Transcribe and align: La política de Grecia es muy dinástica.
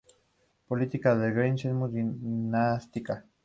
La 0.07 0.65
política 0.67 1.13
de 1.15 1.31
Grecia 1.31 1.69
es 1.69 1.75
muy 1.75 1.91
dinástica. 1.91 3.23